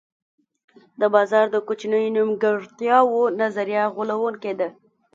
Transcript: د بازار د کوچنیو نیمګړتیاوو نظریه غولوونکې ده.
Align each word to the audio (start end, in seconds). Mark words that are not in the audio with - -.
د 0.99 1.01
بازار 1.15 1.45
د 1.51 1.57
کوچنیو 1.67 2.13
نیمګړتیاوو 2.15 3.21
نظریه 3.41 3.83
غولوونکې 3.93 4.53
ده. 4.59 4.69